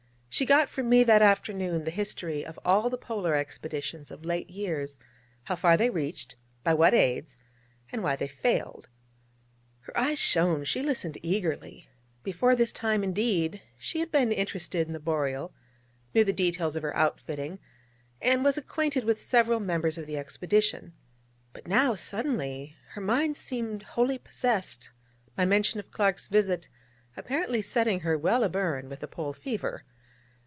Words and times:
She 0.33 0.45
got 0.45 0.69
from 0.69 0.87
me 0.87 1.03
that 1.03 1.21
afternoon 1.21 1.83
the 1.83 1.91
history 1.91 2.45
of 2.45 2.57
all 2.63 2.89
the 2.89 2.97
Polar 2.97 3.35
expeditions 3.35 4.09
of 4.09 4.23
late 4.23 4.49
years, 4.49 4.97
how 5.43 5.57
far 5.57 5.75
they 5.75 5.89
reached, 5.89 6.37
by 6.63 6.73
what 6.73 6.93
aids, 6.93 7.37
and 7.91 8.01
why 8.01 8.15
they 8.15 8.29
failed. 8.29 8.87
Her 9.81 9.97
eyes 9.99 10.19
shone; 10.19 10.63
she 10.63 10.81
listened 10.81 11.17
eagerly. 11.21 11.89
Before 12.23 12.55
this 12.55 12.71
time, 12.71 13.03
indeed, 13.03 13.61
she 13.77 13.99
had 13.99 14.09
been 14.09 14.31
interested 14.31 14.87
in 14.87 14.93
the 14.93 15.01
Boreal, 15.01 15.53
knew 16.13 16.23
the 16.23 16.31
details 16.31 16.77
of 16.77 16.83
her 16.83 16.95
outfitting, 16.95 17.59
and 18.21 18.41
was 18.41 18.57
acquainted 18.57 19.03
with 19.03 19.19
several 19.19 19.59
members 19.59 19.97
of 19.97 20.07
the 20.07 20.17
expedition. 20.17 20.93
But 21.51 21.67
now, 21.67 21.93
suddenly, 21.95 22.77
her 22.91 23.01
mind 23.01 23.35
seemed 23.35 23.83
wholly 23.83 24.17
possessed, 24.17 24.91
my 25.37 25.43
mention 25.43 25.81
of 25.81 25.91
Clark's 25.91 26.29
visit 26.29 26.69
apparently 27.17 27.61
setting 27.61 27.99
her 27.99 28.17
well 28.17 28.45
a 28.45 28.49
burn 28.49 28.87
with 28.87 29.01
the 29.01 29.09
Pole 29.09 29.33
fever. 29.33 29.83